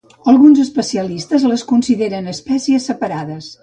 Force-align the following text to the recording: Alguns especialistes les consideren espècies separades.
Alguns 0.31 0.61
especialistes 0.63 1.47
les 1.53 1.67
consideren 1.75 2.35
espècies 2.37 2.93
separades. 2.93 3.57